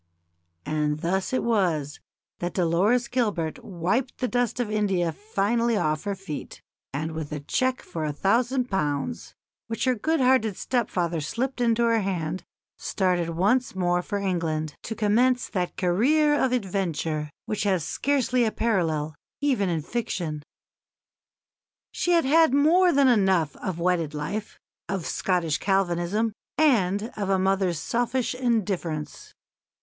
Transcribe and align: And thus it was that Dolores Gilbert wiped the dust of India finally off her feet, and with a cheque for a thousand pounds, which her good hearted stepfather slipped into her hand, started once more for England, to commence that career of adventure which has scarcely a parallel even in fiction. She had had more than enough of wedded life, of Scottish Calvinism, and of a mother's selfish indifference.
And 0.65 1.01
thus 1.01 1.31
it 1.31 1.43
was 1.43 1.99
that 2.39 2.55
Dolores 2.55 3.07
Gilbert 3.07 3.63
wiped 3.63 4.17
the 4.17 4.27
dust 4.27 4.59
of 4.59 4.71
India 4.71 5.11
finally 5.11 5.77
off 5.77 6.05
her 6.05 6.15
feet, 6.15 6.59
and 6.91 7.11
with 7.11 7.31
a 7.31 7.39
cheque 7.41 7.83
for 7.83 8.03
a 8.03 8.11
thousand 8.11 8.65
pounds, 8.71 9.35
which 9.67 9.85
her 9.85 9.93
good 9.93 10.19
hearted 10.19 10.57
stepfather 10.57 11.21
slipped 11.21 11.61
into 11.61 11.83
her 11.83 12.01
hand, 12.01 12.43
started 12.79 13.29
once 13.29 13.75
more 13.75 14.01
for 14.01 14.17
England, 14.17 14.73
to 14.81 14.95
commence 14.95 15.47
that 15.49 15.77
career 15.77 16.33
of 16.33 16.51
adventure 16.51 17.29
which 17.45 17.61
has 17.61 17.83
scarcely 17.83 18.43
a 18.43 18.51
parallel 18.51 19.13
even 19.39 19.69
in 19.69 19.83
fiction. 19.83 20.41
She 21.91 22.13
had 22.13 22.25
had 22.25 22.55
more 22.55 22.91
than 22.91 23.07
enough 23.07 23.55
of 23.57 23.77
wedded 23.79 24.15
life, 24.15 24.57
of 24.89 25.05
Scottish 25.05 25.59
Calvinism, 25.59 26.33
and 26.57 27.11
of 27.15 27.29
a 27.29 27.37
mother's 27.37 27.77
selfish 27.79 28.33
indifference. 28.33 29.35